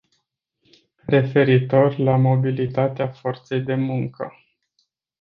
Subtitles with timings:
[1.05, 4.33] Referitor la mobilitatea forței de muncă.